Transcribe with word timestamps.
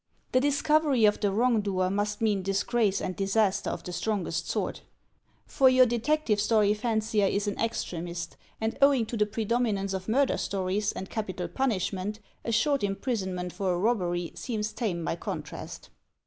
The 0.31 0.39
discovery 0.39 1.05
of 1.05 1.19
the 1.19 1.29
wrong 1.31 1.61
doer 1.61 1.91
must 1.91 2.21
mean 2.21 2.41
disgrace 2.41 3.01
and 3.01 3.15
disaster 3.15 3.69
of 3.69 3.83
the 3.83 3.91
strongest 3.93 4.49
sort. 4.49 4.81
For 5.45 5.69
your 5.69 5.85
detective 5.85 6.41
story 6.41 6.73
fancier 6.73 7.27
is 7.27 7.45
an 7.47 7.59
extremist; 7.59 8.35
and, 8.59 8.79
owing 8.81 9.05
to 9.05 9.15
the 9.15 9.27
predominance 9.27 9.93
of 9.93 10.09
murder 10.09 10.37
stories 10.37 10.91
and 10.91 11.07
capital 11.07 11.47
punishment, 11.47 12.19
a 12.43 12.51
short 12.51 12.83
imprisonment 12.83 13.53
for 13.53 13.75
a 13.75 13.77
robbery 13.77 14.31
seems 14.33 14.73
tame 14.73 15.05
by 15.05 15.15
contrast. 15.17 15.91